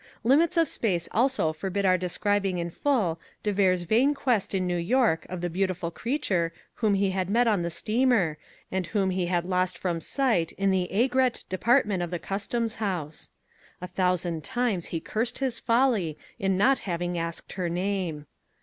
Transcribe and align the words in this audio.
Limits 0.23 0.57
of 0.57 0.67
space 0.67 1.07
also 1.11 1.53
forbid 1.53 1.85
our 1.85 1.95
describing 1.95 2.57
in 2.57 2.71
full 2.71 3.19
de 3.43 3.53
Vere's 3.53 3.83
vain 3.83 4.15
quest 4.15 4.55
in 4.55 4.65
New 4.65 4.75
York 4.79 5.27
of 5.29 5.41
the 5.41 5.47
beautiful 5.51 5.91
creature 5.91 6.51
whom 6.77 6.95
he 6.95 7.11
had 7.11 7.29
met 7.29 7.47
on 7.47 7.61
the 7.61 7.69
steamer 7.69 8.39
and 8.71 8.87
whom 8.87 9.11
he 9.11 9.27
had 9.27 9.45
lost 9.45 9.77
from 9.77 10.01
sight 10.01 10.53
in 10.53 10.71
the 10.71 10.89
aigrette 10.91 11.43
department 11.49 12.01
of 12.01 12.09
the 12.09 12.17
customs 12.17 12.77
house. 12.77 13.29
A 13.79 13.85
thousand 13.85 14.43
times 14.43 14.87
he 14.87 14.99
cursed 14.99 15.37
his 15.37 15.59
folly 15.59 16.17
in 16.39 16.57
not 16.57 16.79
having 16.79 17.15
asked 17.15 17.51
her 17.53 17.69
name. 17.69 18.25